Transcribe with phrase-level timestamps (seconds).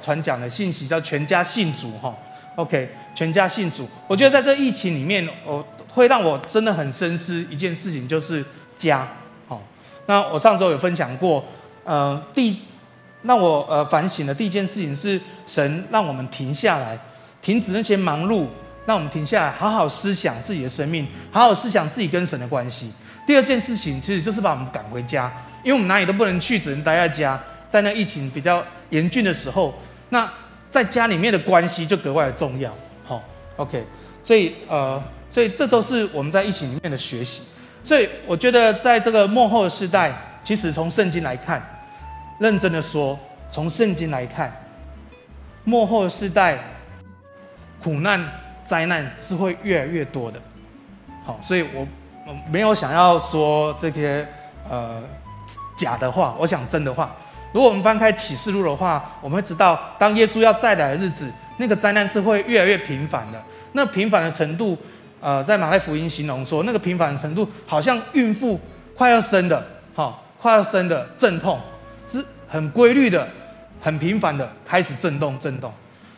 [0.00, 2.14] 传讲的信息，叫全家信主哈。
[2.56, 3.86] OK，全家信主。
[4.06, 8.44] 我觉得在这疫情里面，我会让我真的很深思一件事情，就是
[8.78, 9.06] 家。
[9.46, 9.62] 好，
[10.06, 11.44] 那我上周有分享过，
[11.84, 12.58] 呃，第
[13.22, 16.98] 让我呃反省的第一件事情是，神让我们停下来，
[17.42, 18.46] 停止那些忙碌，
[18.86, 22.90] 让我们停下来，好好思想自己的生命，好好思想自己跟神的关系。
[23.26, 25.30] 第二件事情其实就是把我们赶回家，
[25.62, 27.38] 因为我们哪里都不能去，只能待在家。
[27.68, 29.74] 在那疫情比较严峻的时候，
[30.08, 30.30] 那
[30.70, 32.72] 在家里面的关系就格外的重要。
[33.04, 33.22] 好
[33.56, 33.84] ，OK，
[34.22, 37.42] 所以呃，所以这都是我们在疫情里面的学习。
[37.82, 41.62] 所以我觉得，在这个末后的时代，其实从圣经来看，
[42.40, 43.16] 认真的说，
[43.50, 44.52] 从圣经来看，
[45.62, 46.58] 末后的时代，
[47.80, 48.28] 苦难、
[48.64, 50.40] 灾难是会越来越多的。
[51.24, 51.86] 好，所以我
[52.26, 54.26] 我没有想要说这些
[54.68, 55.02] 呃
[55.78, 57.14] 假的话，我想真的话。
[57.56, 61.26] 如果我们翻开启示录的话，我们会知道，当耶稣要再来的日子，
[61.56, 63.42] 那个灾难是会越来越频繁的。
[63.72, 64.76] 那频繁的程度，
[65.22, 68.60] 呃，在马太福音形容说，那个频繁的程度，好像孕妇
[68.94, 71.58] 快要生的，哈，快要生的阵痛，
[72.06, 73.26] 是很规律的、
[73.80, 75.72] 很频繁的开始震动、震动。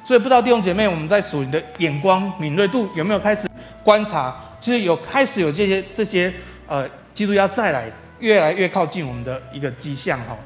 [0.04, 3.46] 所以，不知道弟兄姐妹，我们在属灵的眼光敏锐度有没有开始
[3.84, 6.34] 观察，就是有开始有这些这些
[6.66, 10.36] 呃，基督要再来，越来越靠近我们的一个迹象，哈。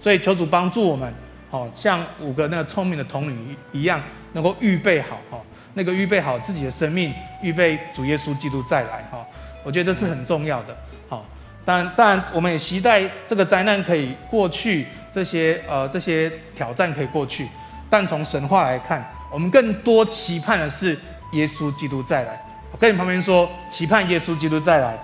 [0.00, 1.12] 所以求主帮助我们，
[1.50, 5.38] 好像五个那个聪明的童女一样，能够预备好哈，
[5.74, 9.24] 那个预备好自己的生命，预备主耶稣基督再来哈。
[9.62, 10.74] 我觉得这是很重要的。
[11.08, 11.24] 好，
[11.66, 17.46] 当然当然我们也期待这个灾难可以过去，这些呃这些挑战可以过去。
[17.90, 20.98] 但从神话来看，我们更多期盼的是
[21.32, 22.40] 耶稣基督再来。
[22.72, 24.96] 我跟你旁边说，期盼耶稣基督再来。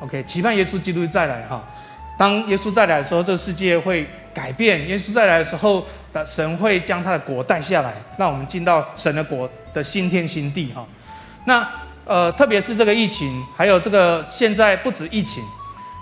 [0.00, 1.62] OK，期盼耶稣基督再来哈。
[2.18, 4.86] 当耶稣再来的时候，这个世界会改变。
[4.88, 5.86] 耶稣再来的时候，
[6.26, 10.86] 神会将他的国带下来，让我们进到神的国的新天新地哈。
[11.44, 11.66] 那
[12.06, 15.42] 呃，特别是这个疫情，还有这个现在不止疫情，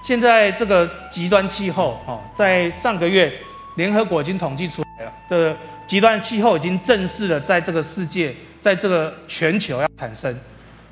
[0.02, 3.32] 现在这个极端气候哈，在上个月
[3.76, 5.56] 联合国已经统计出来了，这
[5.86, 10.36] 极端气候已经正式的在这个世界，在这个全球要产生，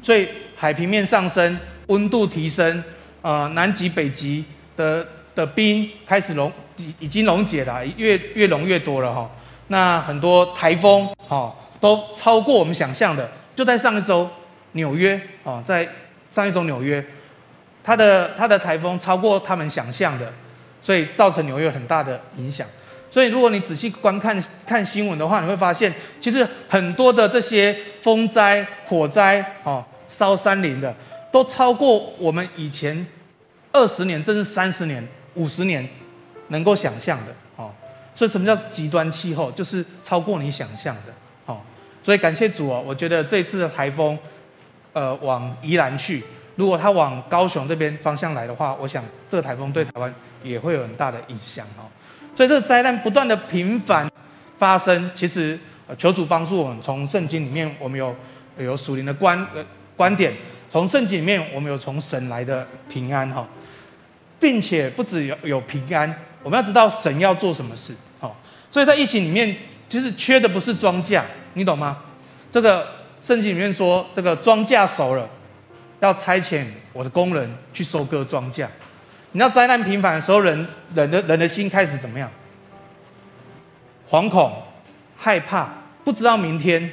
[0.02, 2.82] 所以海平面上升，温度提升。
[3.26, 4.44] 呃，南极、北极
[4.76, 5.04] 的
[5.34, 9.28] 的冰开始溶，已已经溶解了，越越溶越多了哈。
[9.66, 13.28] 那很多台风哈都超过我们想象的。
[13.56, 14.30] 就在上一周，
[14.72, 15.88] 纽约啊，在
[16.30, 17.04] 上一周纽约，
[17.82, 20.32] 它的它的台风超过他们想象的，
[20.80, 22.64] 所以造成纽约很大的影响。
[23.10, 30.94] 所以如果你仔细观看看新闻的话，你会发现，其实很多的这些风灾、火灾啊，烧山林的，
[31.32, 33.04] 都超过我们以前。
[33.76, 35.86] 二十年，甚至三十年、五十年，
[36.48, 37.70] 能够想象的哦。
[38.14, 39.52] 所以，什么叫极端气候？
[39.52, 41.12] 就是超过你想象的
[41.44, 41.60] 哦。
[42.02, 42.82] 所以，感谢主哦。
[42.86, 44.18] 我觉得这次的台风，
[44.94, 50.12] 呃，往宜兰去，如果它往高雄这边方向来的话，我想这个台风对台湾
[50.42, 51.84] 也会有很大的影响哦。
[52.34, 54.10] 所以，这个灾难不断的频繁
[54.56, 55.58] 发生，其实
[55.98, 58.16] 求主帮助我们，从圣经里面我们有
[58.58, 59.62] 有属灵的观呃
[59.96, 60.32] 观点，
[60.70, 63.46] 从圣经里面我们有从神来的平安哈。
[64.38, 68.36] 并且不只有有平安，我们要知道神要做什么事，好，
[68.70, 69.56] 所以在疫情里面，
[69.88, 71.22] 其实缺的不是庄稼，
[71.54, 71.98] 你懂吗？
[72.52, 72.86] 这个
[73.22, 75.28] 圣经里面说，这个庄稼熟了，
[76.00, 78.66] 要差遣我的工人去收割庄稼。
[79.32, 82.30] 你知道灾难频繁的时候，人人的人的心开始怎么样？
[84.08, 84.62] 惶恐、
[85.16, 85.68] 害怕，
[86.04, 86.90] 不知道明天，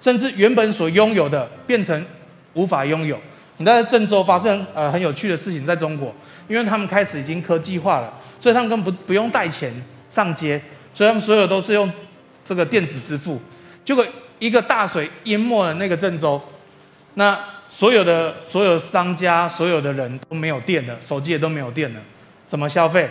[0.00, 2.04] 甚至原本所拥有的变成
[2.52, 3.18] 无法拥有。
[3.56, 6.14] 你在郑州发生呃很有趣的事情，在中国。
[6.48, 9.72] 因为他们开始已经科技化了，所以他们根本不不用带钱
[10.10, 10.60] 上街，
[10.92, 11.90] 所以他们所有都是用
[12.44, 13.40] 这个电子支付。
[13.84, 14.04] 结果
[14.38, 16.40] 一个大水淹没了那个郑州，
[17.14, 17.38] 那
[17.70, 22.00] 所有的所有商家、所有的人都没有电了，手机也都没有电了，
[22.48, 23.08] 怎么消费？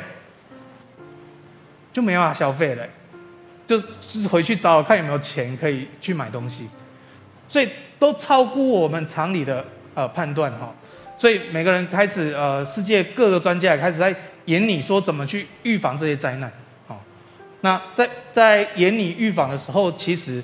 [1.91, 2.83] 就没办法消费了，
[3.67, 6.67] 就是回去找找看有没有钱可以去买东西，
[7.47, 7.69] 所以
[7.99, 9.63] 都超乎我们常理的
[9.93, 10.73] 呃判断哈。
[11.23, 16.51] 所以每个人开始，呃，世界各个专家也开始在研拟说怎么去预防这些灾难。
[16.85, 17.01] 好，
[17.61, 20.43] 那在在研拟预防的时候，其实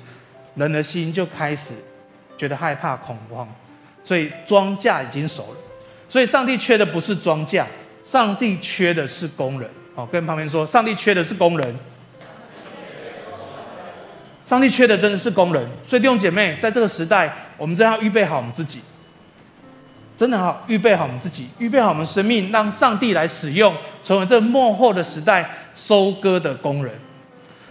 [0.54, 1.74] 人的心就开始
[2.38, 3.46] 觉得害怕、恐慌。
[4.02, 5.58] 所以庄稼已经熟了，
[6.08, 7.66] 所以上帝缺的不是庄稼，
[8.02, 9.68] 上帝缺的是工人。
[9.94, 11.76] 好，跟旁边说，上帝缺的是工人。
[14.46, 15.62] 上帝缺的真的是工人。
[15.86, 18.80] 所以弟兄姐妹，在这个时代，我们真要预备好我们自己。
[20.20, 23.74] 真的好预备好我们自己，预备好我们生命，让上帝来使用，
[24.04, 26.92] 成为这末后的时代收割的工人。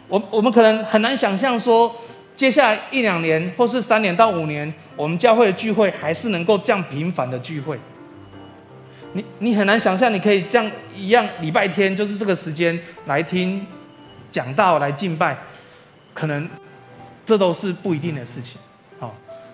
[0.07, 1.95] 我我们可能很难想象说，
[2.35, 7.77] 接下来一两年或是三年到五年，我们教会的聚会还是能够这样频繁的聚会。
[9.13, 12.75] 你你很难想象，你可以这样一样礼拜天就是这个时间
[13.05, 13.63] 来听
[14.31, 15.37] 讲道来敬拜，
[16.15, 16.49] 可能
[17.23, 18.59] 这都是不一定的事情。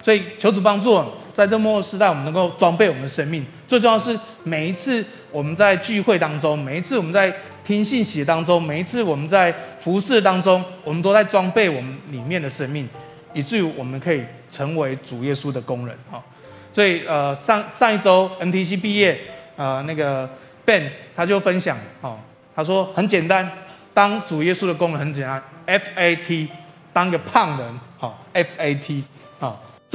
[0.06, 1.04] 所以求主帮助，
[1.34, 3.44] 在这末后时代，我们能够装备我们的生命。
[3.68, 12.88] 最重要是每一次我们在聚会当中，每一次我们在听信息当中，每一次我们在服侍当中，我们都在装备我们里面的生命，
[13.34, 14.22] 以至于我们可以
[14.52, 15.98] 成为主耶稣的工人。
[16.12, 16.24] 哈，
[16.72, 19.20] 所以呃，上上一周 NTC 毕业，
[19.56, 20.30] 呃，那个
[20.66, 22.20] Ben 他就分享，哦，
[22.56, 23.52] 他说很简单，
[23.92, 26.48] 当主耶稣的工人很简单，FAT，
[26.94, 29.02] 当个胖人，好，FAT，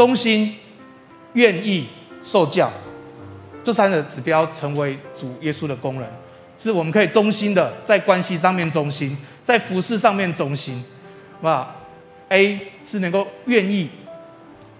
[0.00, 0.54] 忠心、
[1.34, 1.86] 愿意、
[2.24, 2.72] 受教。
[3.62, 6.08] 这三个指标成为主耶稣的工人，
[6.58, 9.14] 是我们可以忠心的，在关系上面忠心，
[9.44, 10.82] 在服事上面忠心，
[11.42, 11.66] 那
[12.30, 13.90] ，A 是能够愿意，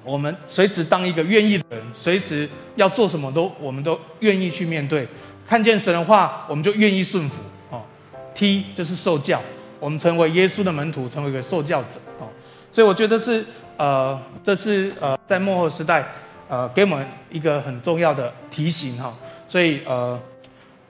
[0.02, 5.06] 我们随时当一个愿意的人，随时要做什么都我们都愿意去面对，
[5.46, 7.82] 看见神的话我们就愿意顺服，哦
[8.34, 9.42] ，T 就是受教，
[9.78, 12.26] 我们成为耶稣的门徒，成为一个受教者，哦，
[12.72, 13.44] 所以我觉得是
[13.80, 16.04] 呃，这是呃在末后时代。
[16.50, 19.14] 呃，给我们一个很重要的提醒哈，
[19.48, 20.20] 所以呃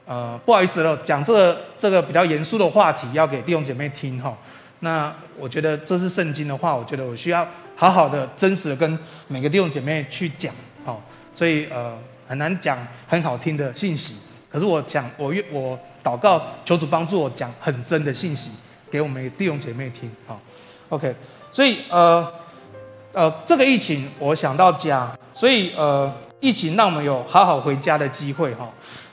[0.06, 4.34] 呃，不好意思了，讲这个这个比较严肃的话题要给弟兄姐妹听哈。
[4.78, 7.46] 那我觉得这是圣经的话，我觉得我需要
[7.76, 8.98] 好好的、真实的跟
[9.28, 10.50] 每个弟兄姐妹去讲
[10.82, 10.96] 哈。
[11.34, 14.14] 所以呃，很难讲很好听的信息，
[14.50, 18.50] 可是我讲我愿我祷告求主帮助我讲很真的信息
[18.90, 20.38] 给我们弟兄姐妹听哈。
[20.88, 21.14] OK，
[21.52, 22.39] 所以呃。
[23.12, 28.68] 呃，这个疫情我想到家，所以呃，疫情让我们有好好回家的机会哈。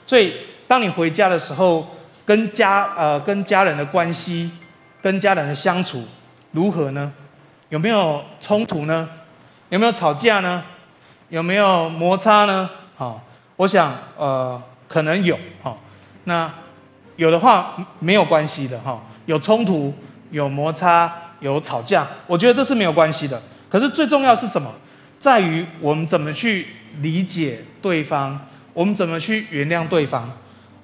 [0.06, 0.34] 所以
[0.68, 1.84] 当你回家的时候，
[2.24, 4.50] 跟家呃跟家人的关系，
[5.02, 6.06] 跟家人的相处
[6.52, 7.12] 如何呢？
[7.70, 9.08] 有没有冲突呢？
[9.68, 10.62] 有没有吵架呢？
[11.28, 12.70] 有没有摩擦呢？
[12.96, 13.20] 好，
[13.56, 15.76] 我想呃可能有哈。
[16.24, 16.50] 那
[17.16, 19.92] 有的话没有关系的哈，有冲突、
[20.30, 23.42] 有摩擦、有吵架，我觉得这是没有关系的。
[23.68, 24.72] 可是最重要是什么？
[25.20, 26.66] 在于我们怎么去
[27.00, 30.30] 理解对方，我们怎么去原谅对方，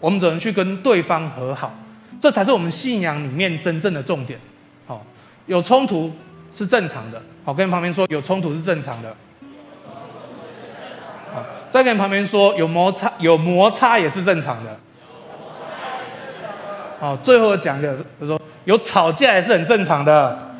[0.00, 1.72] 我们怎么去跟对方和好，
[2.20, 4.40] 这才是我们信仰里面真正的重点。
[4.88, 5.06] 好，
[5.46, 6.12] 有冲突
[6.52, 7.22] 是正常的。
[7.44, 9.14] 好，跟旁边说有冲突是正常的。
[11.32, 14.76] 好，再跟旁边说有摩擦，有摩擦也是正常的。
[16.98, 20.53] 好，最后讲的就是说有吵架也是很正常的。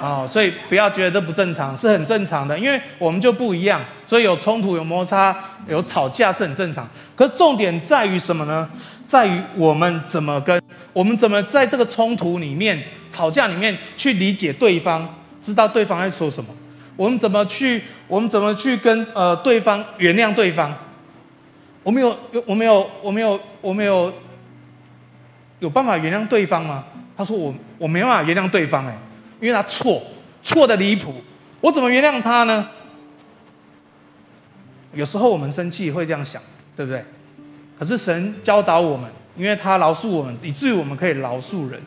[0.00, 5.36] 哦，所以不要觉得这不正常，是很正常的，因为我们就不一样，所以有冲突、有摩擦、
[5.66, 6.88] 有吵架是很正常。
[7.14, 8.68] 可是重点在于什么呢？
[9.06, 10.60] 在于我们怎么跟，
[10.92, 15.08] 我们怎么在这个冲突里面、吵架里面去理解对方，
[15.42, 16.54] 知道对方在说什么？
[16.94, 20.74] 我们怎么去，我们怎么去跟呃对方原谅对方？
[21.82, 24.12] 我们有有我们有我们有我们有
[25.60, 26.84] 有办法原谅对方吗？
[27.16, 28.94] 他说我我没办法原谅对方，哎。
[29.40, 30.02] 因为他错，
[30.42, 31.14] 错的离谱，
[31.60, 32.68] 我怎么原谅他呢？
[34.94, 36.42] 有时候我们生气会这样想，
[36.76, 37.04] 对不对？
[37.78, 41.80] 可是神教导我们，因为他饶恕我们，以至于我们可以饶恕人。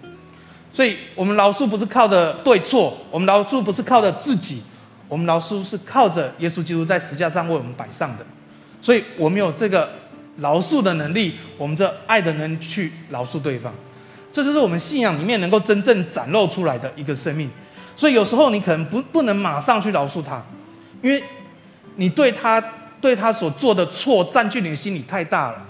[0.72, 4.62] 所以，我们饶恕不是靠着对错，我们饶恕不是靠着自己，
[5.10, 8.26] 我们饶恕是靠着耶稣基督在十字架上为我们摆上的。
[8.82, 9.90] 所以我们有这个
[10.38, 13.74] 饶恕的能力，我们这爱的能力去饶恕对方。
[14.32, 17.50] 这就是我们信仰里面能够真正展露出来的一个生命，
[17.96, 20.42] 所以有时候你可能不不能马上去饶恕他，
[21.02, 21.22] 因为
[21.98, 22.64] 你对他
[23.02, 25.66] 对他所做的错占据你的心里太大了。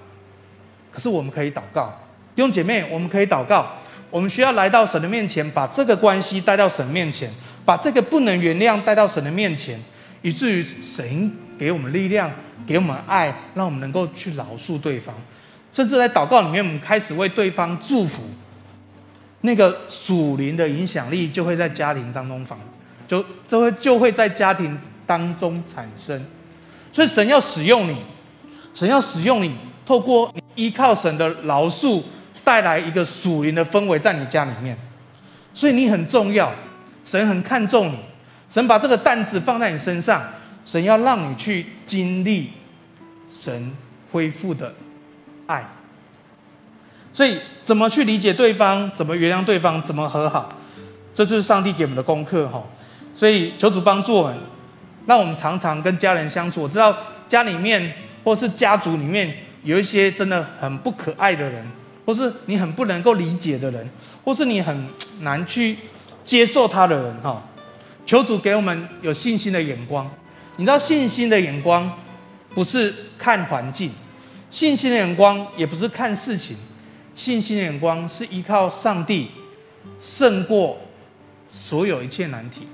[0.92, 1.92] 可是我们可以祷告，
[2.36, 3.66] 弟兄姐妹，我们可以祷告，
[4.12, 7.32] 我们需要来到神的面前，把这个关系带到神面前，
[7.66, 9.80] 把这个不能原谅带到神的面前，
[10.22, 12.30] 以至于神给我们力量，
[12.68, 15.16] 给我们爱，让我们能够去饶恕对方，
[15.74, 18.22] 甚至在祷告里面，我们开始为对方祝福。
[19.42, 22.60] 那个属灵的影响力就会在家庭当中放，
[23.08, 26.24] 就就会就会在家庭当中产生，
[26.92, 27.98] 所以神要使用你，
[28.74, 29.52] 神要使用你，
[29.86, 32.04] 透过依靠神的饶恕，
[32.44, 34.78] 带来一个属灵的氛围在你家里面，
[35.54, 36.54] 所以你很重要，
[37.04, 37.98] 神很看重你，
[38.48, 40.24] 神把这个担子放在你身上，
[40.64, 42.52] 神要让你去经历
[43.32, 43.72] 神
[44.12, 44.74] 恢复的
[45.48, 45.68] 爱。
[47.14, 48.90] 所以，怎么去理解对方？
[48.96, 49.82] 怎么原谅对方？
[49.84, 50.50] 怎么和好？
[51.14, 52.64] 这就是上帝给我们的功课哈。
[53.14, 54.38] 所以，求主帮助我们，
[55.06, 56.64] 让我们常常跟家人相处。
[56.64, 56.96] 我知道
[57.28, 61.66] 家里面或是家族里面有一些真的很不可爱的人，
[62.06, 63.90] 或是你很不能够理解的人，
[64.24, 64.88] 或是你很
[65.22, 65.76] 难去
[66.24, 67.44] 接受他的人，哈，
[68.06, 70.10] 求主给我们有信心的眼光。
[70.56, 71.92] 你知道信心的眼光
[72.54, 73.92] 不是看环境，
[74.50, 76.56] 信心的眼光也不是看事情，
[77.16, 79.30] 信心的眼光是依靠上帝
[80.00, 80.80] 胜过
[81.50, 82.68] 所有一切难题，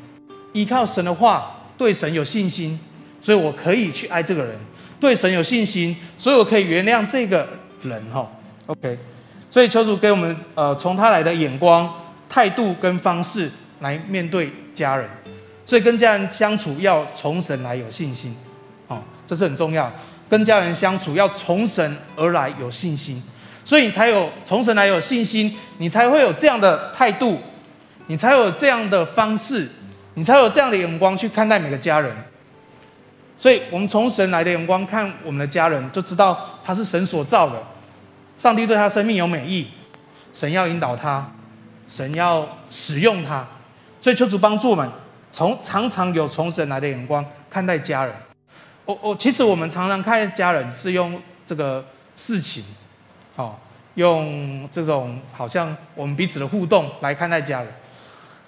[0.53, 2.79] 依靠神的话，对神有信心，
[3.21, 4.55] 所以我可以去爱这个人；
[4.99, 7.47] 对神有信心，所以我可以原谅这个
[7.83, 8.01] 人。
[8.11, 8.29] 哈
[8.67, 8.97] ，OK。
[9.49, 11.91] 所以求主给我们呃从他来的眼光、
[12.29, 15.09] 态度跟方式来面对家人。
[15.65, 18.35] 所以跟家人相处要从神来有信心，
[18.87, 19.91] 哦，这是很重要。
[20.29, 23.21] 跟家人相处要从神而来有信心，
[23.67, 27.37] 所以你才有从神来有信心，你才会有这样的态度，
[28.05, 29.67] 你才有这样的方式，
[30.13, 32.15] 你才有这样的眼光去看待每个家人。
[33.37, 37.61] 所以我们从神来的眼光看我们的家人，就知道他是神所造的，
[38.37, 39.67] 上帝对他生命有美意，
[40.31, 41.29] 神要引导他，
[41.89, 43.45] 神要使用他，
[43.99, 44.89] 所以求主帮助我们。
[45.33, 48.15] 从常常有从神来的眼光看待家人，
[48.85, 52.63] 我我其实我们常常看家人是用这个事情，
[53.37, 53.55] 哦，
[53.95, 57.71] 用这种好像我们彼此的互动来看待家人。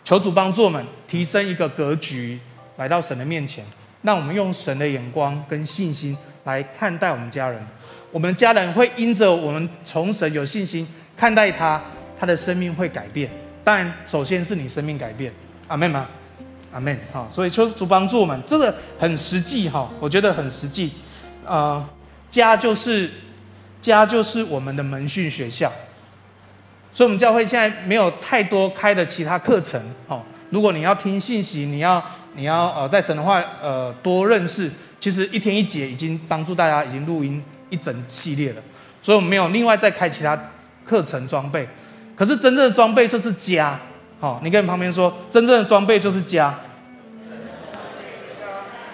[0.03, 2.37] 求主帮助我们提升一个格局，
[2.75, 3.63] 来到神的面前，
[4.01, 7.65] 让我们用神的眼光跟信心来看待我们家人。
[8.11, 11.81] 我们家人会因着我们从神有信心看待他，
[12.19, 13.29] 他的生命会改变。
[13.63, 15.31] 但首先是你生命改变，
[15.67, 16.07] 阿们吗？
[16.71, 20.93] 阿门，好，所以求主帮助我们，这个很实际哈，我觉得很实际。
[21.45, 21.83] 呃，
[22.29, 23.09] 家就是
[23.81, 25.71] 家就是我们的门训学校，
[26.93, 29.81] 所以我们教会现在没有太多开的其他课程。
[30.07, 32.03] 哦，如果你要听信息，你要
[32.35, 34.69] 你要呃在神的话呃多认识，
[34.99, 38.61] 其实一天一节已经帮助大家已经录音一整系列了，
[39.01, 40.37] 所以我们没有另外再开其他
[40.85, 41.67] 课程装备。
[42.15, 43.79] 可是真正的装备就是家。
[44.19, 46.53] 好，你跟你旁边说，真正的装备就是家。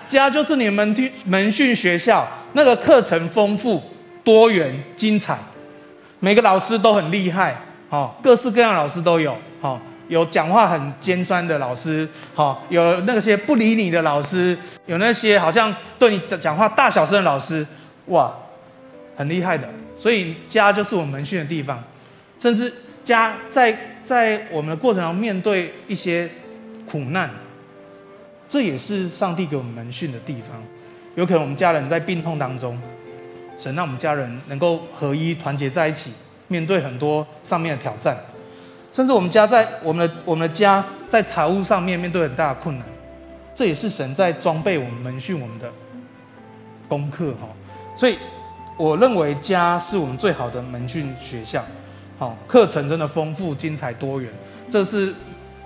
[0.08, 3.82] 家就是你们的门训学校，那个课程丰富、
[4.26, 5.38] 多元、精彩，
[6.20, 7.56] 每个老师都很厉害，
[7.88, 9.80] 好，各式各样老师都有，好，
[10.10, 17.66] 有讲话很尖酸的老师，好，有那些不理你的老师，有那些好像对你的讲话大小声的老师，
[18.08, 18.34] 哇，
[19.16, 19.70] 很厉害的。
[19.96, 21.82] 所以家就是我们门训的地方，
[22.40, 23.92] 甚至家在。
[24.06, 26.30] 在我们的过程中面对一些
[26.88, 27.28] 苦难，
[28.48, 30.62] 这也是上帝给我们门训的地方。
[31.16, 32.80] 有可能我们家人在病痛当中，
[33.58, 36.12] 神让我们家人能够合一团结在一起，
[36.48, 38.18] 面对很多上面的挑战。
[38.92, 42.88] 甚至我们家在我们的我们的家在财务上面面对很大的困难，
[43.54, 45.70] 这也是神在装备我们门训我们的
[46.88, 47.48] 功课哈。
[47.96, 48.18] 所以
[48.78, 51.64] 我认为家是我们最好的门训学校。
[52.18, 54.32] 好，课程真的丰富、精彩、多元，
[54.72, 55.14] 这是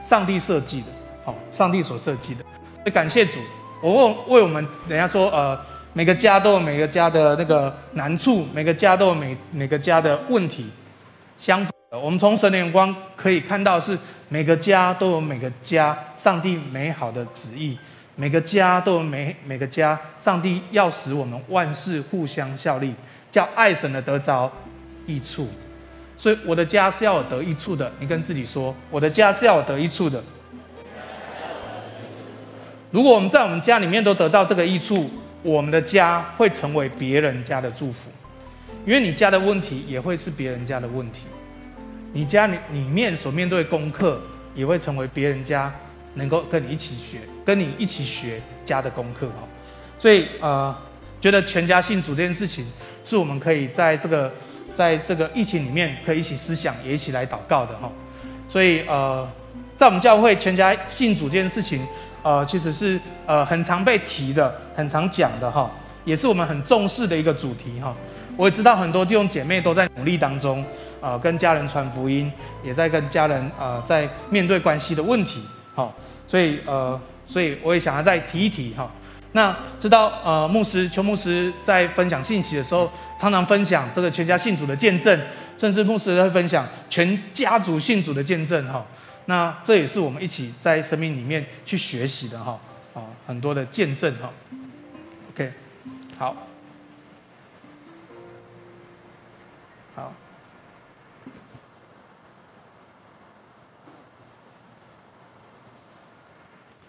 [0.03, 0.87] 上帝设计的，
[1.23, 2.89] 好，上帝所设计的。
[2.89, 3.37] 感谢主，
[3.83, 5.59] 我问为我们人家说，呃，
[5.93, 10.67] 每个家都有每个家的那个难处，每个家都有每每个家的问题。
[11.37, 13.97] 相反，我们从神的眼光可以看到，是
[14.29, 17.77] 每个家都有每个家上帝美好的旨意，
[18.15, 22.93] 每个家都有每每个家上帝要使我们万事互相效力，
[23.31, 24.51] 叫爱神的得着
[25.07, 25.49] 益处。
[26.15, 30.23] 所以我的家是要有得益处的，你跟自己说，我的家是要有得益处的。
[32.91, 35.09] 如果我们在我们家里面都得到这个益处，
[35.41, 38.09] 我们的家会成为别人家的祝福，
[38.85, 41.25] 因为你家的问题也会是别人家的问题，
[42.13, 44.21] 你家里里面所面对功课
[44.53, 45.73] 也会成为别人家
[46.15, 49.47] 能够跟你一起学，跟你一起学家的功课哈。
[49.97, 50.75] 所以呃，
[51.21, 52.65] 觉得全家信主这件事情，
[53.03, 54.31] 是我们可以在这个。
[54.75, 57.91] 在这个疫情里面，可以一起思想，也一起来祷告的哈。
[58.47, 59.29] 所以呃，
[59.77, 61.85] 在我们教会全家信主这件事情，
[62.21, 65.69] 呃，其实是呃很常被提的，很常讲的哈，
[66.05, 67.95] 也是我们很重视的一个主题哈。
[68.37, 70.63] 我也知道很多弟兄姐妹都在努力当中，
[71.01, 72.31] 呃，跟家人传福音，
[72.63, 75.41] 也在跟家人呃在面对关系的问题，
[75.75, 75.93] 好，
[76.25, 78.89] 所以呃，所以我也想要再提一提哈。
[79.33, 85.19] 那知道呃，牧师邱牧师在分享信息的时候，常常分享这个全家信主的见证，
[85.57, 88.83] 甚至牧师会分享全家族信主的见证哈。
[89.29, 92.59] 那这也是我们一起在生命里面去学习的哈，
[92.95, 94.31] 啊，很多的见证哈。
[95.29, 95.53] OK，
[96.17, 96.35] 好，
[99.95, 100.13] 好，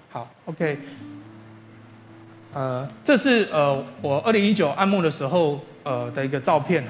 [0.09, 0.79] 好，OK。
[2.55, 6.83] 呃，这是呃我二零一九按摩的时候呃的一个照片。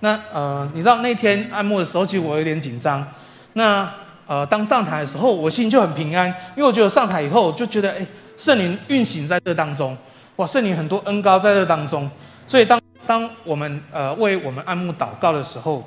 [0.00, 3.06] 那呃，你知道那天按摩的时候，其实我有点紧张。
[3.52, 3.92] 那
[4.28, 8.06] 呃，当上台的时候，我心就很平安，因为我觉得上台以后，就觉得哎，
[8.36, 9.96] 圣灵运行在这当中，
[10.36, 12.08] 哇，圣灵很多恩高在这当中。
[12.46, 15.82] 所以当当我们呃为我们按牧祷告的时候，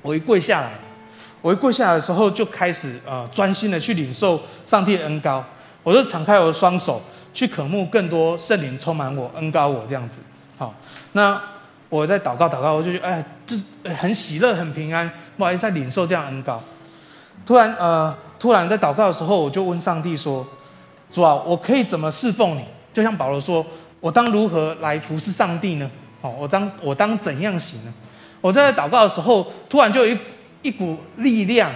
[0.00, 0.70] 我一跪下来，
[1.42, 5.44] 我一跪下来的时候，就开始呃专心的去领受上帝的恩高，
[5.82, 7.02] 我就敞开我的双手，
[7.34, 10.20] 去渴慕更多圣灵充满我，恩高我这样子。
[10.56, 10.72] 好，
[11.12, 11.38] 那。
[11.88, 13.56] 我在祷告祷告，我就觉得哎，这
[13.94, 16.60] 很喜乐，很平安，不好意思，在领受这样恩高。
[17.46, 20.46] 突然呃，突然在祷告的时候，我就问上帝说
[21.10, 23.64] ：“主啊，我可以怎么侍奉你？”就像保罗说
[24.00, 27.94] ：“我当如何来服侍上帝呢？”哦，我当我当怎样行呢？
[28.40, 30.18] 我在祷告的时候，突然就有一
[30.62, 31.70] 一股力量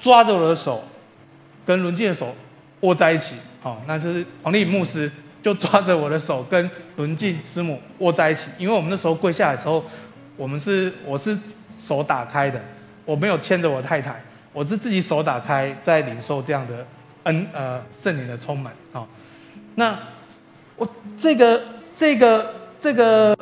[0.00, 0.82] 抓着我的手，
[1.66, 2.34] 跟伦静的手
[2.80, 3.36] 握在一起。
[3.62, 5.10] 哦，那就是黄立牧师。
[5.42, 9.82] 就抓着我的手跟伦静师母握在一起，因为我们那时候跪下来的时候，
[10.36, 11.34] 我们是我是
[11.82, 12.60] 手打开的，
[13.06, 14.22] 我没有牵着我太太，
[14.52, 16.86] 我是自己手打开在领受这样的
[17.24, 19.06] 恩呃圣灵的充满啊、
[19.76, 19.98] 那
[20.76, 21.62] 我这个
[21.94, 23.36] 这个这个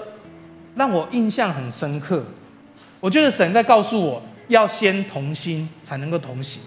[0.75, 2.25] 让我印象很深刻，
[3.01, 6.63] 我觉得神在告诉我要先同心才能够同行。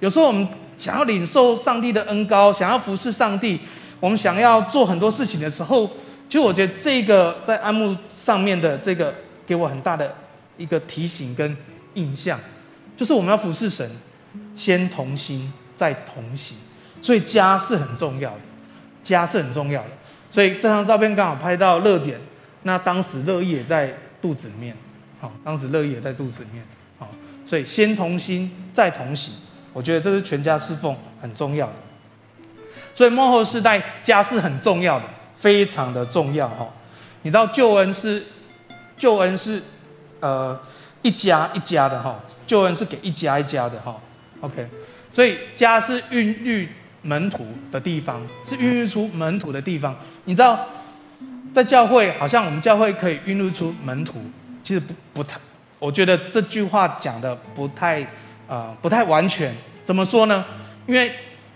[0.00, 0.46] 有时候我们
[0.78, 3.60] 想要领受上帝的恩膏，想要服侍上帝。
[3.98, 5.86] 我们想要做很多事情的时候，
[6.26, 9.14] 其实我觉得这个在安牧上面的这个
[9.46, 10.14] 给我很大的
[10.56, 11.54] 一个提醒跟
[11.92, 12.40] 印象，
[13.00, 13.90] 就是我们要服侍神，
[14.54, 16.58] 先同心再同行，
[17.00, 18.40] 所以家是很重要的，
[19.02, 19.88] 家是很重要的。
[20.30, 22.20] 所以这张照片刚好拍到热点，
[22.64, 24.76] 那当时乐意也在肚子里面，
[25.18, 26.62] 好，当时乐意也在肚子里面，
[26.98, 27.08] 好，
[27.46, 29.32] 所以先同心再同行，
[29.72, 31.72] 我觉得这是全家侍奉很重要的。
[32.94, 35.06] 所以幕后世代家是很重要的，
[35.38, 36.68] 非常的重要哈。
[37.22, 38.22] 你知道救恩是
[38.98, 39.62] 救恩是
[40.20, 40.60] 呃
[41.02, 43.96] 一家一家的哈，救恩是给一家一家的哈。
[44.40, 44.66] OK，
[45.12, 46.68] 所以家是孕育
[47.02, 49.96] 门徒的地方，是孕育出门徒的地方。
[50.24, 50.66] 你知道
[51.52, 54.18] 在教会，好像我们教会可以孕育出门徒，
[54.62, 55.38] 其实不不太，
[55.78, 58.06] 我觉得这句话讲的不太、
[58.46, 59.54] 呃、不太完全。
[59.84, 60.44] 怎么说呢？
[60.86, 61.12] 因为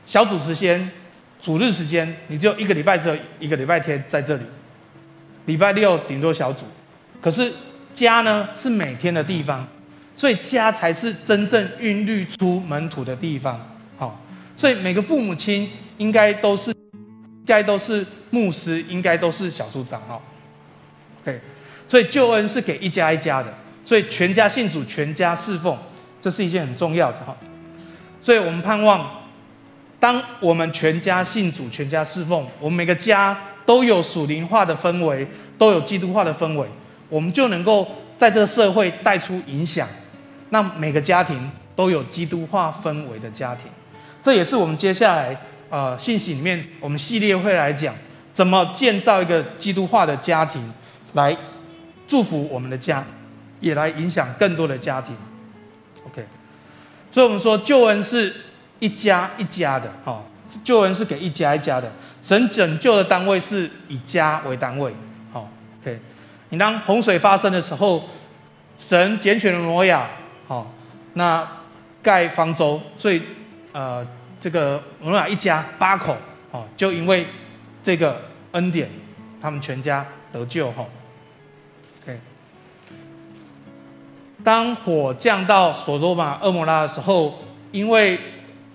[0.06, 0.90] 小组之间。
[1.42, 4.42] 主日时间，你只有一个礼拜，只有一个礼拜天在这里，
[5.44, 6.64] 礼拜六顶多小组。
[7.20, 7.52] 可是
[7.94, 9.66] 家呢，是每天的地方，
[10.16, 13.60] 所以家才是真正孕育出门徒的地方。
[13.96, 14.20] 好，
[14.56, 20.02] 所以每个父母亲应该都是，应该都是牧师，应该都是小组长。
[20.08, 20.20] 哦。
[21.24, 21.40] 对
[21.86, 23.54] 所以救恩是给一家一家的，
[23.84, 25.78] 所以全家信主，全家侍奉，
[26.20, 27.36] 这是一件很重要的哈。
[28.20, 29.20] 所以我们盼望。
[30.00, 35.26] 当我们全家信主、全家侍奉，我们每个家都有属灵化的氛围，
[35.56, 36.68] 都有基督化的氛围，
[37.14, 37.86] 我们就能够
[38.18, 39.86] 在这个社会带出影响。
[40.50, 43.66] 那每个家庭都有基督化氛围的家庭，
[44.20, 47.94] 这也是我们接下来呃信息里面我们系列会来讲，
[48.32, 50.60] 怎么建造一个基督化的家庭，
[51.12, 51.36] 来
[52.08, 53.04] 祝福我们的家，
[53.60, 55.14] 也来影响更多的家庭。
[56.06, 56.26] OK，
[57.12, 58.34] 所以我们说救恩是。
[58.80, 60.22] 一家一家的，哈，
[60.62, 61.90] 救恩是给一家一家的。
[62.22, 64.92] 神拯救的单位是以家为单位，
[66.54, 68.04] 你当洪水发生的时候，
[68.78, 70.06] 神拣选了挪亚，
[70.46, 70.70] 好，
[71.14, 71.44] 那
[72.00, 73.20] 盖方舟，所以
[73.72, 74.06] 呃，
[74.38, 76.16] 这个挪亚一家八口，
[76.52, 77.26] 哦，就因为
[77.82, 78.88] 这个恩典，
[79.42, 80.86] 他们全家得救，哈
[82.04, 82.20] ，OK。
[84.44, 87.40] 当火降到所多玛、厄摩拉的时候，
[87.72, 88.16] 因为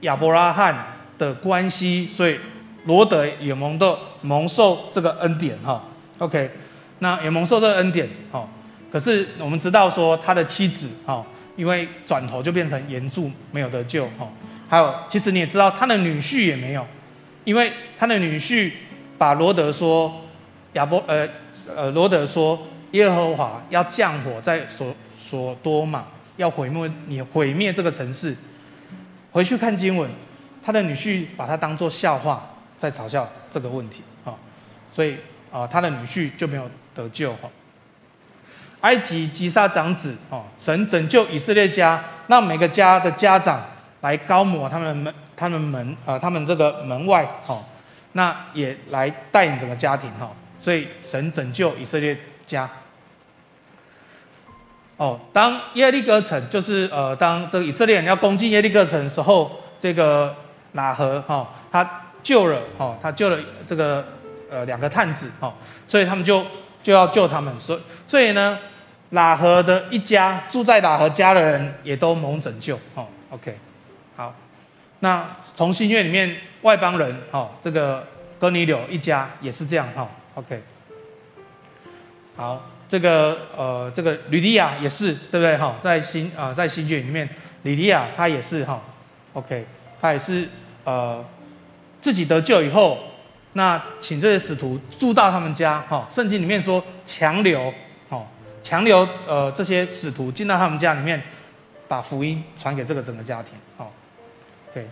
[0.01, 2.37] 亚伯拉罕的关系，所以
[2.83, 5.81] 罗德也蒙的蒙受这个恩典哈。
[6.17, 6.51] OK，
[6.99, 8.47] 那也蒙受这个恩典哈。
[8.91, 14.27] 可是我们知道说他的妻子哈，因为转头就变成盐柱，没有得救哈。
[14.67, 16.85] 还有，其实你也知道他的女婿也没有，
[17.43, 18.71] 因为他的女婿
[19.17, 20.21] 把罗德说
[20.73, 21.27] 亚伯呃
[21.67, 26.05] 呃罗德说耶和华要降火在所所多玛，
[26.37, 28.35] 要毁灭你毁灭这个城市。
[29.31, 30.09] 回去看经文，
[30.63, 34.33] 他的女婿把他当作笑话，在嘲笑这个问题啊，
[34.91, 35.17] 所以
[35.51, 37.49] 啊，他的女婿就没有得救哈。
[38.81, 43.65] 埃及击杀长子哦，神拯救以色列家，让每个家的家长
[44.01, 47.61] 来高抹他们门，他们门啊，他们这个门外哈，
[48.13, 52.69] 那也来带领整个家庭哈，所以神拯救以色列家。
[54.95, 60.35] 哦，当耶利哥城就是呃，当这个以色列人要攻进耶利哥城的时候，这个
[60.75, 64.05] 喇合哈、哦，他救了哈、哦，他救了这个
[64.49, 65.53] 呃两个探子哦，
[65.87, 66.45] 所以他们就
[66.81, 68.57] 就要救他们，所以所以呢，
[69.11, 73.07] 喇合的一家住在喇合家的人也都蒙拯救哦。
[73.29, 73.57] OK，
[74.15, 74.33] 好，
[74.99, 78.07] 那从新约里面外邦人哦，这个
[78.39, 80.07] 哥尼流一家也是这样哈、哦。
[80.35, 80.63] OK，
[82.35, 85.75] 好，这个呃这个吕底亚也是对不对哈、哦？
[85.81, 87.27] 在新啊、呃、在新约里面，
[87.63, 88.81] 吕底亚他也是哈、哦。
[89.33, 89.65] OK，
[90.01, 90.47] 他也是
[90.85, 91.23] 呃
[92.01, 92.97] 自己得救以后，
[93.59, 96.07] 那请这些使徒住到他们家哈。
[96.09, 97.73] 圣经里面说强留
[98.07, 98.25] 哦，
[98.63, 101.21] 强留呃这些使徒进到他们家里面。
[101.89, 103.91] 把福音传给这个整个家庭，好
[104.69, 104.87] ，OK，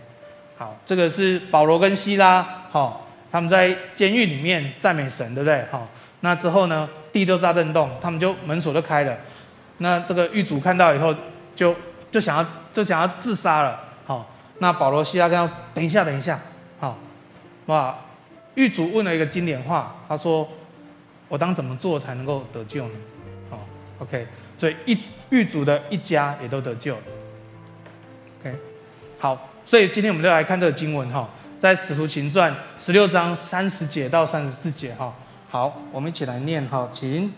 [0.56, 5.64] 好，这个是保罗跟西拉，好，他们在监狱里面赞美神，对不对？
[5.70, 5.86] 好，
[6.22, 9.16] 那之后呢，地就在震动，他们就门锁就开了，
[9.76, 11.14] 那这个狱主看到以后
[11.54, 11.72] 就，
[12.10, 14.28] 就想要就想要自杀了，好，
[14.58, 16.40] 那保罗西拉跟他等一下，等一下，
[16.80, 16.98] 好，
[17.66, 17.96] 哇，
[18.58, 20.48] 狱主问了一个经典话，他说
[21.28, 22.94] ：“我当怎么做才能够得救呢？”
[23.50, 23.58] 哦
[24.00, 24.26] ，OK。
[24.56, 24.98] 所以一
[25.30, 27.02] 狱主的一家也都得救了。
[28.40, 28.56] OK，
[29.16, 31.28] 好，所以今天我们就来看这个经文哈，
[31.60, 35.14] 在《使徒行传》十六章三十节到三十四节哈。
[35.48, 37.32] 好，我们一起来念哈，请。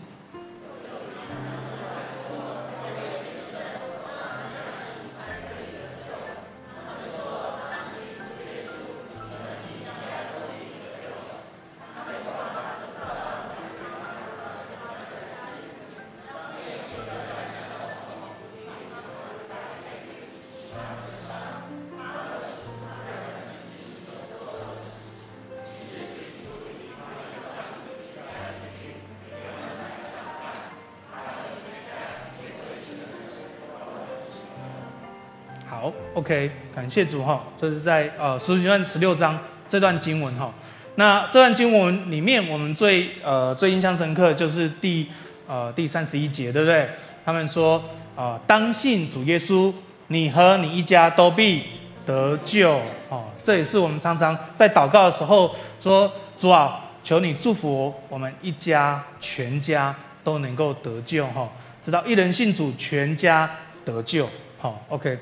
[36.31, 39.37] ，OK，感谢主哈，这是在呃使徒行传十六章
[39.69, 40.55] 这段经文哈。
[40.95, 45.09] 那这段经文里面，我们最呃最印象深刻就是第
[45.49, 46.89] 呃第三十一节，对不对？
[47.25, 47.83] 他们说
[48.15, 49.73] 啊、当信主耶稣，
[50.09, 51.65] 你和你一家都必
[52.07, 53.25] 得救哦。
[53.43, 61.49] 这也是我们常常在祷告的时候说，主啊，求你祝福我们一家全家都能够得救哈，
[61.83, 63.51] 直到一人信主，全家
[63.85, 64.29] 得救。
[64.61, 65.19] 好，OK。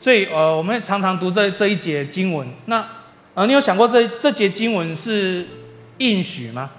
[0.00, 2.48] 所以，呃，我们常常读这这一节经文。
[2.64, 2.84] 那，
[3.34, 5.46] 呃，你有想过这这节经文是
[5.98, 6.70] 应许吗？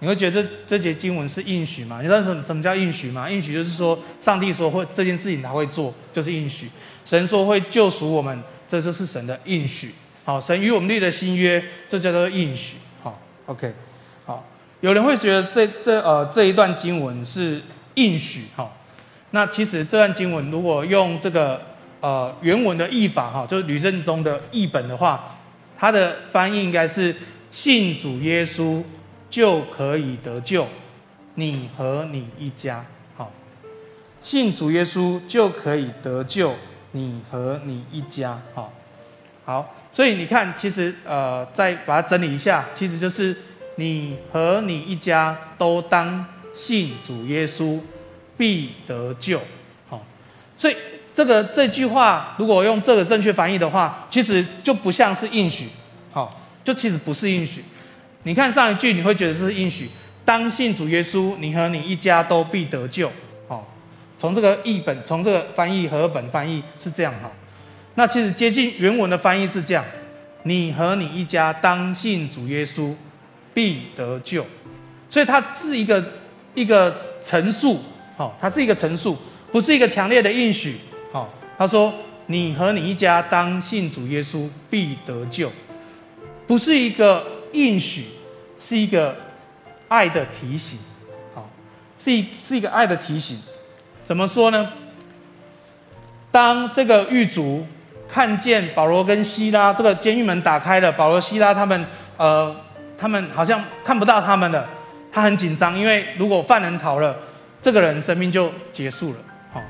[0.00, 2.00] 你会觉得这节经文是应许吗？
[2.02, 3.28] 你知道什么什么叫应许吗？
[3.28, 6.70] 应许就是说，上帝说会这件事情他会做，就是应许。
[7.04, 9.94] 神说会救赎我们，这就是神的应许。
[10.24, 12.76] 好，神与我们立的新约，这叫做应许。
[13.02, 13.72] 好，OK。
[14.26, 14.46] 好，
[14.82, 17.62] 有人会觉得这这呃这一段经文是
[17.94, 18.70] 应许，哈。
[19.30, 21.60] 那其实这段经文如果用这个
[22.00, 25.36] 呃原文的译法哈，就是吕圣中的译本的话，
[25.76, 27.14] 它的翻译应该是
[27.50, 28.82] 信主耶稣
[29.28, 30.66] 就可以得救，
[31.34, 32.82] 你和你一家。
[33.18, 33.30] 好，
[34.18, 36.54] 信主耶稣就可以得救，
[36.92, 38.40] 你和你一家。
[38.54, 38.72] 好，
[39.44, 43.36] 好，所以你看，其实呃再把它整理一下，其实就是
[43.76, 47.78] 你和你一家都当信主耶稣。
[48.38, 49.40] 必得救，
[49.90, 50.00] 好，
[50.56, 50.76] 所以
[51.12, 55.66] 这个这句话如果用这个正确翻译的话，其实就不像是应许，
[56.12, 57.64] 好，就其实不是应许。
[58.22, 59.90] 你看上一句，你会觉得这是应许，
[60.24, 63.10] 当信主耶稣，你和你一家都必得救，
[63.48, 63.66] 好，
[64.20, 67.28] 从这个译本，从这个翻译和本翻译是这样哈。
[67.96, 69.84] 那其实接近原文的翻译是这样，
[70.44, 72.94] 你和你一家当信主耶稣，
[73.52, 74.46] 必得救，
[75.10, 76.04] 所以它是一个
[76.54, 77.82] 一个陈述。
[78.18, 79.16] 好，它是一个陈述，
[79.52, 80.76] 不是一个强烈的应许。
[81.12, 81.94] 好，他说
[82.26, 85.48] ：“你和你一家当信主耶稣，必得救。”
[86.48, 88.06] 不是一个应许，
[88.58, 89.14] 是一个
[89.86, 90.80] 爱的提醒。
[91.32, 91.48] 好，
[91.96, 93.38] 是一是一个爱的提醒。
[94.04, 94.72] 怎么说呢？
[96.32, 97.64] 当这个狱卒
[98.08, 102.56] 看见保罗跟西拉，这个监狱门打开了，保罗、西拉他们，呃，
[102.98, 104.68] 他们好像看不到他们了，
[105.12, 107.16] 他很紧张，因为如果犯人逃了。
[107.60, 109.18] 这个人生命就结束了，
[109.52, 109.62] 好，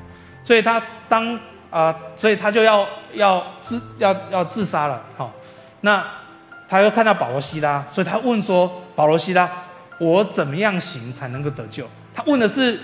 [0.43, 1.39] 所以他当
[1.71, 5.31] 啊、所以他就要要自要要自杀了，好，
[5.81, 6.03] 那
[6.67, 9.47] 他又看到保罗西拉，所以他问说：“保罗西拉，
[9.99, 12.79] 我怎么样行才能够得救？”他问的是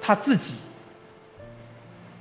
[0.00, 0.54] 他自己，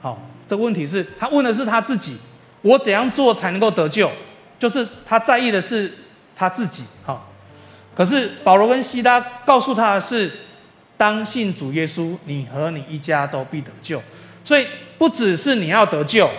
[0.02, 2.18] 好，这个问题是他问的是他自己，
[2.62, 4.12] 我怎样做才能够得救？
[4.60, 5.90] 就是他在意的是
[6.36, 7.30] 他自己，好，
[7.96, 10.30] 可是保罗跟西拉告诉他的是。
[11.02, 14.00] 当信主耶稣，你和你一家都必得救。
[14.44, 14.68] 所以
[15.00, 16.30] 不只是你要得救，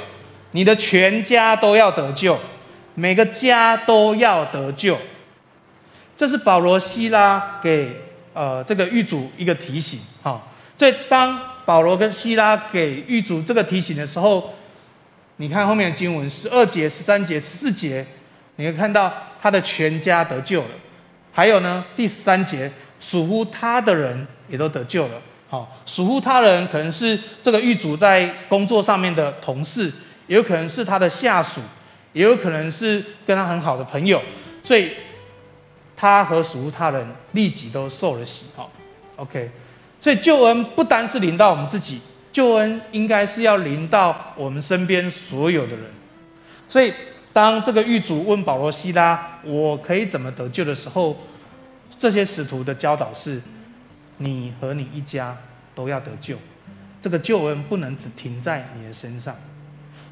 [0.52, 2.38] 你的全家都要得救。
[2.94, 4.96] 每个家都要得救。
[6.16, 7.90] 这是保罗、希拉给
[8.34, 9.98] 呃这个狱主一个提醒。
[10.22, 10.40] 哈，
[10.78, 14.54] 所以当保罗跟希拉给狱主这个提醒的时候，
[15.38, 18.06] 你看后面的经文十二节、十三节、十四节，
[18.54, 20.68] 你会看到他的全家得救了。
[21.32, 22.70] 还有呢，第三节，
[23.02, 25.20] 属乎他的人也都得救了。
[25.50, 29.92] 好，属乎他人可能是这个狱卒在工作上面的同事，
[30.26, 31.60] 也有可能是他的下属，
[32.12, 34.22] 也有可能是跟他很好的朋友，
[34.62, 34.92] 所以。
[35.94, 38.68] 他和属乎他人立即都受了洗，好
[39.14, 39.48] ，OK，
[40.00, 42.00] 所以救恩不单是临到我们自己，
[42.32, 45.84] 救恩应该是要临到我们身边所有的人。
[46.66, 46.92] 所以
[47.32, 51.16] 当这个狱卒问保罗、西拉：“我可以怎么得救？”的时候，
[52.02, 53.40] 这些使徒的教导是：
[54.18, 55.38] 你和你一家
[55.72, 56.36] 都要得救。
[57.00, 59.36] 这个救恩不能只停在你的身上，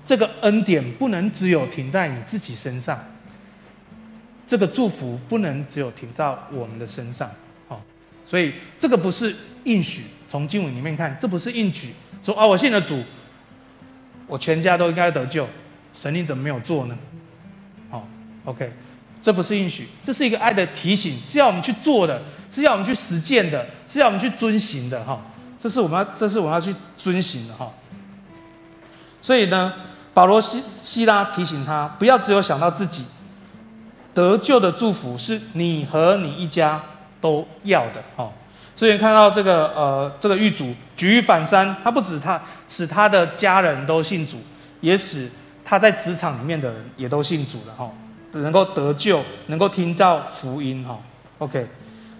[0.07, 2.96] 这个恩典不能只有停在你自己身上。
[4.46, 7.29] 这个祝福不能只有停到我们的身上，
[7.66, 7.83] 好，
[8.24, 10.05] 所以这个不是应许。
[10.29, 11.88] 从经文里面看，这不是应许，
[12.22, 13.03] 说啊，我信了主，
[14.29, 15.44] 我全家都应该得救，
[15.92, 16.96] 神你怎么没有做呢？
[17.90, 18.07] 好
[18.44, 18.72] ，OK，
[19.22, 25.20] 这不是应许，这是一个爱的提醒，是要我们去做的，是要我们去实践的，是要我们去遵行的，哈，
[25.59, 27.70] 这是我们要，这是我们要去遵行的，哈。
[29.20, 29.72] 所以呢，
[30.14, 33.04] 保罗西西拉提醒他，不要只有想到自己。
[34.12, 36.83] 得救的祝福是你和你一家
[37.20, 38.30] 都要的，哈。
[38.74, 44.38] 所以看到这个呃，这个狱卒举一反三，他不止他使他的家人都信主，
[44.80, 45.30] 也使
[45.64, 47.90] 他在职场里面的人也都信主了，哈，
[48.33, 50.99] 能够得救，能够听到福音，哈。
[51.38, 51.66] OK，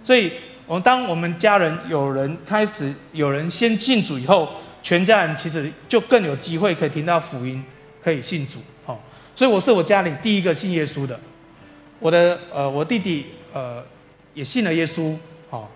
[0.03, 0.33] 所以
[0.65, 4.49] 我当我们家人有人开始有人先信主以后，
[4.81, 7.63] 全家人其实就更有机会可以听到福音，
[8.03, 8.97] 可以信主，哈。
[9.35, 11.19] 所以我是我家里第一个信耶稣的。
[11.99, 13.83] 我的呃，我弟弟呃
[14.33, 15.15] 也信了耶稣，
[15.51, 15.69] 好，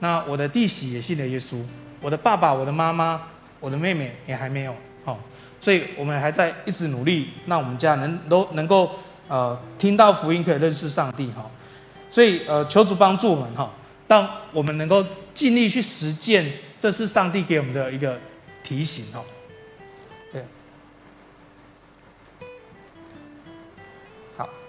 [0.00, 1.56] 那我的弟媳也信了耶稣，
[2.02, 3.22] 我的爸爸、我的妈妈、
[3.60, 4.76] 我的妹妹也还没有，
[5.06, 5.18] 好，
[5.58, 8.90] 所以我们还在一直努力，让我们家能都能够
[9.30, 11.50] 呃听到福音，可以认识上帝，哈，
[12.10, 13.72] 所以呃求主帮助我们哈，
[14.08, 18.20] 让我们能够尽力去实践，这是上帝给我们的一个
[18.62, 19.24] 提醒，哈。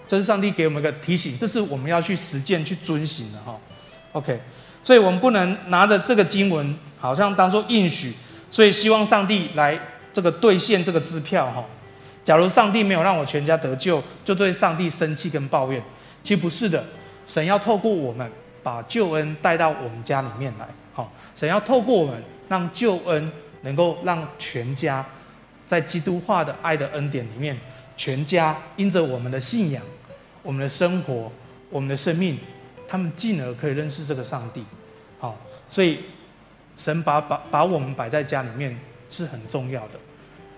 [0.08, 3.58] 这是上帝给我们一个提醒，这是我们要去实践、去遵行的哈。
[4.12, 4.38] OK，
[4.82, 8.12] 所以我们不能拿着这个经文好像当做应许，
[8.50, 9.80] 所以希望上帝来
[10.12, 11.64] 这个兑现这个支票哈。
[12.24, 15.82] 假如上帝没有让我全家得救，就对上帝生气跟抱怨，
[16.22, 16.84] 其实不是的。
[17.26, 18.30] 神要透过我们
[18.62, 23.30] 把救恩带到我们家里面来，好，神要透过我们让救恩
[23.62, 25.04] 能够让全家
[25.66, 27.58] 在基督化的爱的恩典里面，
[27.96, 29.82] 全家因着我们的信仰。
[30.44, 31.30] 我们的生活，
[31.70, 32.36] 我们的生命，
[32.88, 34.64] 他们进而可以认识这个上帝，
[35.20, 35.38] 好，
[35.70, 36.00] 所以
[36.76, 38.76] 神把把把我们摆在家里面
[39.08, 40.00] 是很重要的。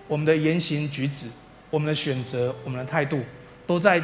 [0.07, 1.27] 我们的言行举止，
[1.75, 3.19] 我们的选择，我们的态度，
[3.67, 4.01] 都在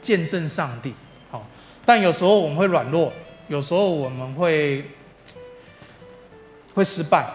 [0.00, 0.94] 见证上帝。
[1.28, 1.44] 好，
[1.84, 3.12] 但有时候我们会软弱，
[3.48, 4.84] 有时候我们会
[6.74, 7.26] 会失败，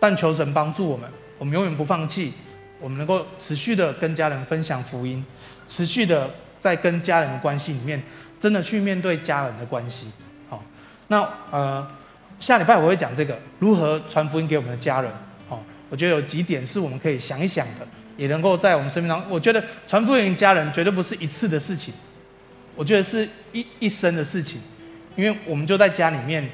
[0.00, 2.32] 但求神帮助我们，我们永远不放弃，
[2.80, 5.24] 我们能够持续的跟家人分享福音，
[5.68, 6.28] 持续的。
[6.62, 8.00] 在跟家人的关系里面，
[8.38, 10.12] 真的去面对家人的关系。
[10.48, 10.62] 好，
[11.08, 11.84] 那呃，
[12.38, 15.10] 下礼拜我会讲这个如何传福音给我们的家人。
[15.48, 17.88] 好，我觉得有几点是我们可以想一想的，
[18.22, 19.28] 也能够在我们生命当中。
[19.28, 21.92] 我觉得传福音家人绝对不是一次的事情，
[22.76, 24.60] 我觉得是一一生的事情，
[25.16, 26.48] 因为我们就在家里面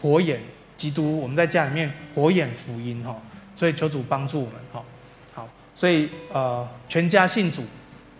[0.00, 0.40] 活演
[0.78, 3.20] 基督，我们在家里面活演福音哈。
[3.54, 4.82] 所以求主帮助我们哈。
[5.34, 7.62] 好，所以呃，全家信主。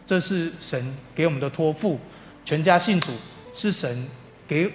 [0.06, 1.98] 这是神给我们的托付，
[2.44, 3.12] 全家信主
[3.54, 4.06] 是神
[4.46, 4.70] 给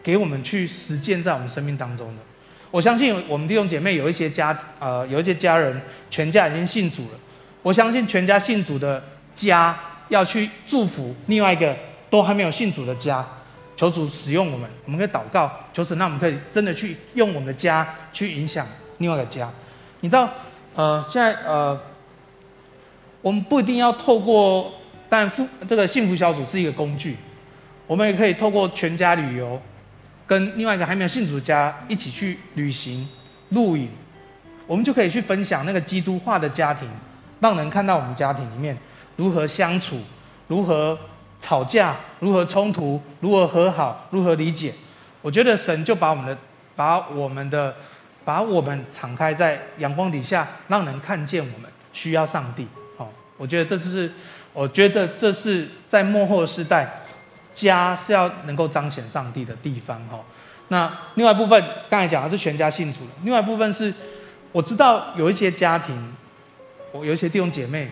[0.00, 2.22] 给我们去实践在我们生命当中的。
[2.70, 7.18] 我相信我们弟兄姐妹有一些家呃有一些家人全家已经信主了。
[7.66, 9.02] 我相信全家信主的
[9.34, 9.76] 家
[10.08, 11.76] 要去祝福另外一个
[12.08, 13.26] 都还没有信主的家，
[13.74, 18.64] 求主使用我们，我们可以祷告，求神让我们可以真的去用我们的家去影响
[18.98, 19.50] 另外一个家。
[19.98, 20.30] 你知道
[20.76, 21.76] 呃现在呃。
[23.22, 24.72] 我们不一定要透过，
[25.08, 27.16] 但富这个幸福小组是一个工具，
[27.88, 29.60] 我们也可以透过全家旅游，
[30.28, 33.08] 跟另外一个还没有信主家一起去旅行、
[33.48, 33.88] 露营，
[34.64, 36.88] 我们就可以去分享那个基督化的家庭，
[37.40, 38.76] 让人看到我们家庭里面
[39.16, 40.00] 如何相处、
[40.48, 40.98] 如何
[41.40, 44.72] 吵架、如何冲突、如何和好、如何理解。
[45.22, 46.38] 我觉得神就把我们的、
[46.74, 47.74] 把我们的、
[48.24, 52.66] 把我们敞开在阳光底下，让人看见我们需要上帝。
[52.96, 54.10] 好我觉得这就是
[54.52, 57.02] 我觉得这是在末后的世代，
[57.54, 60.20] 家是要能够彰显上帝的地方哈。
[60.68, 63.92] 那另外一部分，刚才讲的是全家信主，另外一部分是，
[64.52, 65.94] 我知道有一些家庭，
[67.04, 67.90] 有一些弟兄姐妹，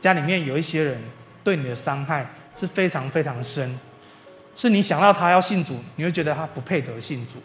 [0.00, 1.00] 家里面有一些人
[1.42, 3.78] 对你的伤害是非常非常深，
[4.54, 7.42] 是你想到他要信主，你会觉得他不配得信主，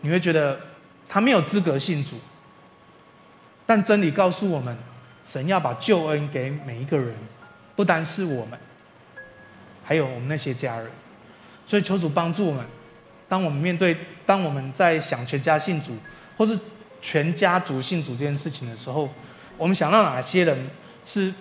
[0.00, 0.58] 你会觉得
[1.08, 2.16] 他没有资格信主。
[3.66, 4.76] 但真理告诉我们，
[5.22, 7.14] 神要把救恩给每一个人，
[7.74, 8.58] 不单是我们，
[9.82, 10.90] 还有我们那些家人。
[11.66, 12.64] 所以求主帮助我们。
[13.26, 15.96] 当我们面对，当我们在想全家信主，
[16.36, 16.56] 或是
[17.00, 19.08] 全家族信主这件事情的时候，
[19.56, 20.70] 我们想到哪些人
[21.04, 21.32] 是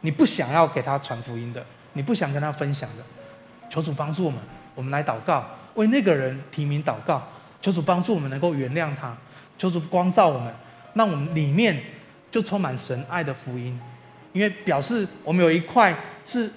[0.00, 3.04] 你不想要给他传福音的，你不想跟他分享的？
[3.70, 4.38] 求主帮助我们，
[4.74, 7.22] 我们来祷告，为那个人提名祷告。
[7.60, 9.16] 求主帮助我们能够原谅他，
[9.56, 10.54] 求主光照我们，
[10.92, 11.82] 让我们里面
[12.30, 13.80] 就充满神爱的福音，
[14.32, 15.96] 因为表示我们有一块
[16.26, 16.52] 是，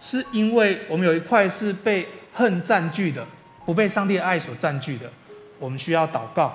[0.00, 3.26] 是因为我们有一块是被恨占据的。
[3.66, 5.10] 不被上帝的爱所占据的，
[5.58, 6.52] 我们需要祷告，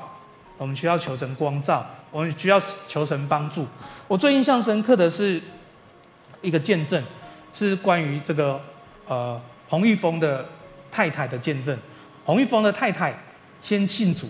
[0.57, 3.65] 我们需要求神光照，我们需要求神帮助。
[4.07, 5.41] 我最印象深刻的是
[6.41, 7.03] 一个见证，
[7.51, 8.61] 是关于这个
[9.07, 10.45] 呃洪玉峰的
[10.91, 11.77] 太太的见证。
[12.25, 13.13] 洪玉峰的太太
[13.61, 14.27] 先信主，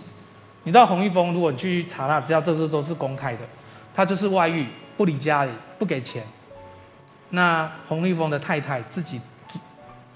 [0.64, 3.42] 你知道洪玉峰，如果你去查他资料，这些都是公开的。
[3.96, 4.66] 他就是外遇，
[4.96, 6.24] 不理家里，不给钱。
[7.30, 9.20] 那洪玉峰的太太自己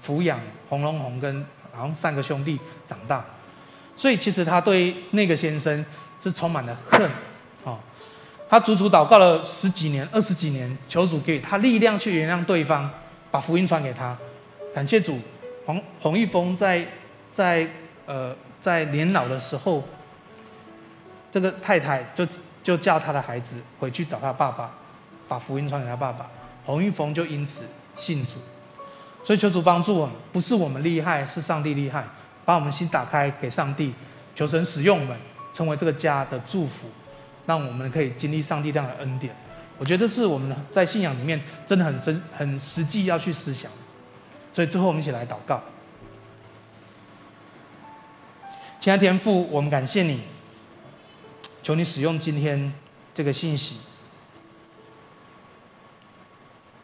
[0.04, 1.44] 抚养洪龙红跟。
[1.76, 3.24] 然后三个兄弟长大，
[3.96, 5.84] 所以其实他对那个先生
[6.22, 7.10] 是充满了恨，
[8.54, 12.88] 他足足祷告了十几年、二十几年，求主给他力量去原谅对方，
[13.28, 14.16] 把福音传给他。
[14.72, 15.18] 感谢主，
[15.66, 16.86] 洪洪一峰在
[17.32, 17.68] 在
[18.06, 19.82] 呃在年老的时候，
[21.32, 22.24] 这个太太就
[22.62, 24.70] 就叫他的孩子回去找他爸爸，
[25.26, 26.30] 把福音传给他爸爸，
[26.64, 27.62] 洪一峰就因此
[27.96, 28.34] 信主。
[29.24, 32.04] 所以求主帮助我们，不是我们厉害，是上帝厉害。
[32.44, 33.92] 把我们心打开给上帝，
[34.36, 35.16] 求神使用我们，
[35.52, 36.86] 成为这个家的祝福，
[37.46, 39.34] 让我们可以经历上帝这样的恩典。
[39.78, 43.70] 我觉得是我们在信仰里面真的很真、很实际要去思想。
[44.52, 45.62] 所以最后我们一起来祷告。
[48.80, 50.20] 亲爱的天父，我们感谢你，
[51.62, 52.72] 求你使用今天
[53.12, 53.80] 这个信息，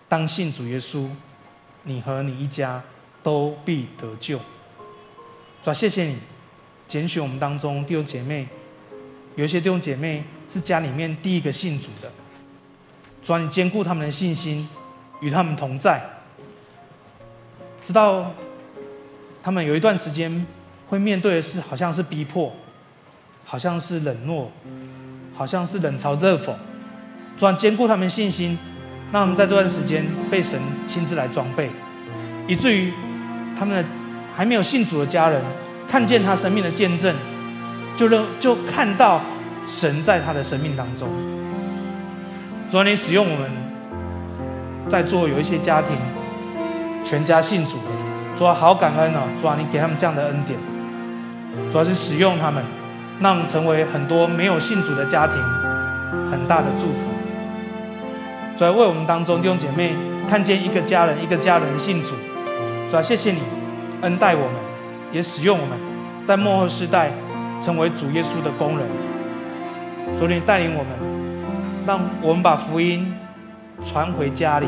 [0.09, 1.09] 当信主耶稣。
[1.83, 2.83] 你和你一家
[3.23, 4.39] 都必得救。
[5.63, 6.19] 主啊，谢谢你
[6.87, 8.47] 拣选我们当中弟兄姐妹，
[9.35, 12.11] 有些弟兄姐妹是家里面第一个信主的。
[13.23, 14.69] 主啊，你兼顾他们的信心，
[15.21, 16.03] 与他们同在。
[17.85, 18.33] 知道
[19.43, 20.47] 他们有一段时间
[20.89, 22.53] 会面对的是，好像是逼迫，
[23.45, 24.51] 好像是冷落，
[25.35, 26.53] 好像是冷嘲热讽。
[27.39, 28.59] 主啊，兼顾他们信心。
[29.13, 31.69] 那我们在这段时间被神亲自来装备，
[32.47, 32.93] 以至于
[33.59, 33.89] 他们的
[34.37, 35.43] 还没有信主的家人
[35.89, 37.15] 看见他生命的见证，
[37.97, 39.21] 就认就看到
[39.71, 41.09] 神在他的生命当中。
[42.69, 43.49] 主啊，你使用我们，
[44.89, 45.97] 在座有一些家庭
[47.05, 47.79] 全家信主，
[48.37, 49.21] 主啊，好感恩哦！
[49.41, 50.59] 主啊，你给他们这样的恩典，
[51.71, 52.65] 主要是使用他们，
[53.21, 55.37] 让成为很多没有信主的家庭
[56.33, 57.09] 很大的祝福。
[58.59, 59.95] 主要为我们当中弟兄姐妹
[60.29, 62.17] 看见一个家人，一个家人信主，
[62.91, 63.39] 主啊，谢谢你
[64.03, 64.55] 恩待我们，
[65.13, 65.79] 也使用我们，
[66.27, 67.13] 在末后世代
[67.63, 68.87] 成为主耶稣的工人。
[70.19, 70.91] 主你带领我们，
[71.87, 73.15] 让我们把福音
[73.85, 74.67] 传回家里，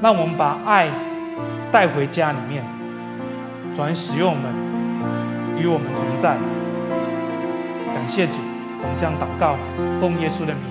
[0.00, 0.88] 让我们把爱
[1.72, 2.64] 带回家里面。
[3.76, 4.52] 主使用我们，
[5.58, 6.36] 与我们同在。
[7.92, 8.34] 感谢主，
[8.82, 9.56] 我们将祷告，
[10.00, 10.62] 奉耶稣的名，